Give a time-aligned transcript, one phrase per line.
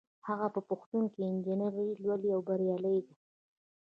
[0.27, 3.13] هغه په پوهنتون کې انجینري لولي او بریالۍ ده